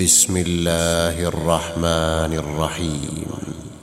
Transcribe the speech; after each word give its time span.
بسم 0.00 0.36
الله 0.36 1.28
الرحمن 1.28 2.38
الرحيم. 2.38 3.26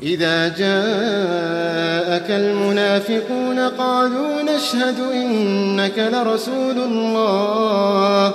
إذا 0.04 0.48
جاءك 0.48 2.30
المنافقون 2.30 3.60
قالوا 3.60 4.42
نشهد 4.42 5.00
إنك 5.14 5.98
لرسول 6.14 6.78
الله. 6.78 8.34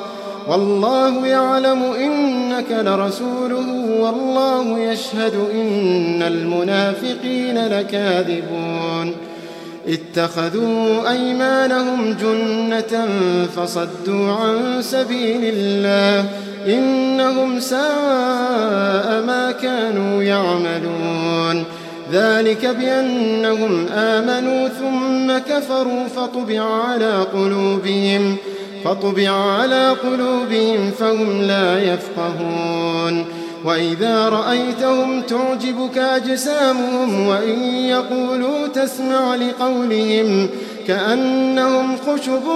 والله 0.48 1.26
يعلم 1.26 1.82
إنك 1.82 2.70
لرسوله 2.70 3.69
والله 4.01 4.79
يشهد 4.79 5.35
إن 5.53 6.22
المنافقين 6.22 7.67
لكاذبون. 7.67 9.15
اتخذوا 9.88 11.11
أيمانهم 11.11 12.13
جنة 12.13 13.08
فصدوا 13.56 14.33
عن 14.33 14.83
سبيل 14.83 15.40
الله. 15.43 16.29
إنهم 16.66 17.60
ساء 17.60 19.23
ما 19.27 19.55
كانوا 19.62 20.23
يعملون. 20.23 21.65
ذلك 22.12 22.66
بأنهم 22.66 23.87
آمنوا 23.92 24.69
ثم 24.69 25.39
كفروا 25.55 26.06
فطبع 26.16 26.61
على 26.61 27.27
قلوبهم 27.33 28.37
فطبع 28.84 29.30
على 29.30 29.91
قلوبهم 29.91 30.91
فهم 30.91 31.42
لا 31.42 31.95
يفقهون. 31.95 33.25
وإذا 33.64 34.28
رأيتهم 34.28 35.23
تعجبك 35.23 35.98
أجسامهم 35.98 37.28
وإن 37.28 37.62
يقولوا 37.64 38.67
تسمع 38.67 39.34
لقولهم 39.34 40.48
كأنهم 40.87 41.97
خشب 41.97 42.47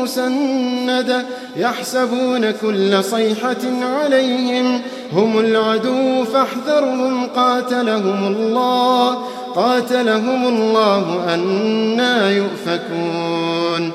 مسندة 0.00 1.24
يحسبون 1.56 2.50
كل 2.50 3.04
صيحة 3.04 3.56
عليهم 3.82 4.80
هم 5.12 5.38
العدو 5.38 6.24
فاحذرهم 6.24 7.26
قاتلهم 7.26 8.26
الله 8.26 9.18
قاتلهم 9.54 10.46
الله 10.46 11.34
أنا 11.34 12.30
يؤفكون 12.30 13.92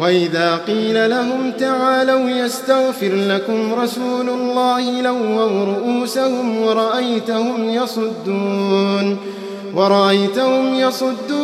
وإذا 0.00 0.56
قيل 0.56 1.10
لهم 1.10 1.52
تعالوا 1.58 2.30
يستغفر 2.30 3.14
لكم 3.14 3.74
رسول 3.74 4.28
الله 4.28 5.00
لووا 5.02 5.64
رؤوسهم 5.64 6.62
ورأيتهم 6.62 7.70
يصدون 7.70 9.18
ورأيتهم 9.74 10.74
يصدون 10.74 11.43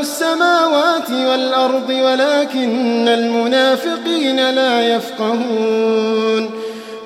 السماوات 0.00 1.10
والأرض 1.10 1.90
ولكن 1.90 3.08
المنافقين 3.08 4.50
لا 4.50 4.94
يفقهون 4.94 6.50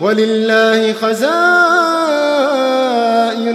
ولله 0.00 0.92
خزائن 0.92 1.62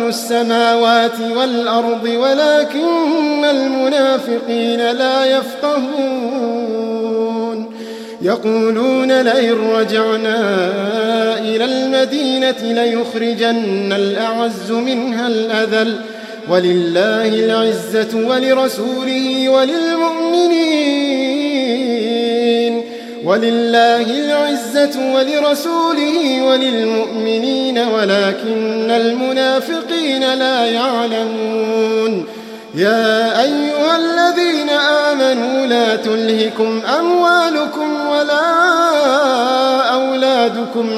السماوات 0.08 1.20
والأرض 1.36 2.04
ولكن 2.04 3.46
المنافقين 3.46 4.92
لا 4.92 5.26
يفقهون 5.26 6.58
يقولون 8.22 9.22
لئن 9.22 9.72
رجعنا 9.72 10.38
إلى 11.40 11.66
المدينة 11.66 12.62
ليخرجن 12.62 13.94
الأعز 13.94 14.72
منها 14.72 15.28
الأذل 15.28 15.96
ولله 16.50 17.28
العزة 17.28 18.28
ولرسوله 18.28 19.50
وللمؤمنين. 19.50 20.98
ولله 23.24 24.02
العزة 24.02 25.14
ولرسوله 25.16 26.42
وللمؤمنين 26.44 27.78
ولكن 27.78 28.92
المنافقين 28.92 30.34
لا 30.34 30.66
يعلمون. 30.66 32.26
يا 32.76 33.42
أيها 33.42 33.98
الذين 33.98 34.70
آمنوا 35.10 35.66
لا 35.66 35.96
تلهكم 35.96 36.82
أموالكم 37.00 38.08
ولا 38.12 38.48
أولادكم 39.94 40.98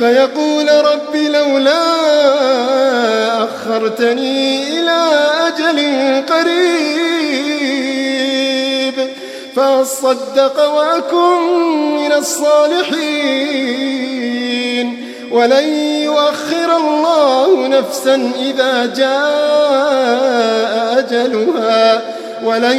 فيقول 0.00 0.68
رب 0.68 1.16
لولا 1.16 1.82
أخرتني 3.44 4.68
إلى 4.68 5.08
أجل 5.46 5.78
قريب 6.28 7.50
فأصدق 9.56 10.68
وأكن 10.68 11.40
من 11.96 12.12
الصالحين. 12.12 13.50
ولن 15.30 15.68
يؤخر 16.04 16.76
الله 16.76 17.66
نفسا 17.68 18.32
إذا 18.40 18.86
جاء 18.96 20.30
أجلها 20.98 22.02
ولن 22.44 22.78